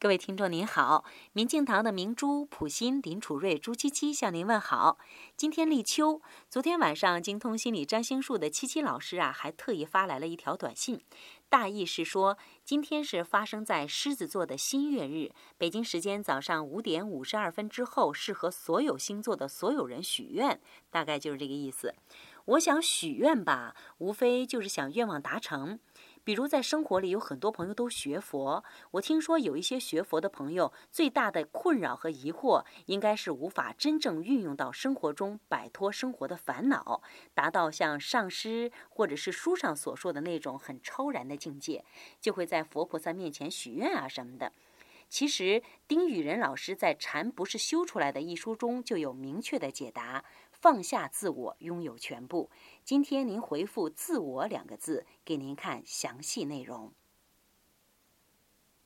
[0.00, 1.04] 各位听众您好，
[1.34, 4.96] 明镜堂的明珠、普心、林楚瑞、朱七七向您问好。
[5.36, 11.02] 今天立秋，昨天晚上精通心理占星术的七七老师啊，还特意发来了一条短信，
[11.50, 20.58] 大意是说今天是发生在狮子座的新月日，北京时间早上五点五十二分之后，适合所有星座的所有人许愿，
[20.88, 21.94] 大概就是这个意思。
[22.50, 25.78] 我想许愿吧，无非就是想愿望达成。
[26.24, 37.02] 比如在生活里有很多朋友都学佛，我听说有一些学佛的朋友最大的困扰和疑惑，应该是无法真正运用到生活中，摆脱生活的烦恼，
[37.34, 41.84] 达到像上师或者是书上所说的那种很超然的境界，
[42.20, 44.52] 就会在佛菩萨面前许愿啊什么的。
[45.08, 50.24] 其实丁雨仁老师在《禅不是修出来的》一书中就有明确的解答。
[50.60, 52.50] 放下自我，拥有全部。
[52.84, 56.92] 今天您回复“自我”两个字，给您看详细内容。